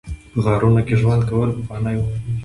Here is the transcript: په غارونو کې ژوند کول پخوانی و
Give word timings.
په 0.31 0.37
غارونو 0.45 0.81
کې 0.87 0.93
ژوند 1.01 1.21
کول 1.29 1.49
پخوانی 1.57 1.95
و 1.97 2.01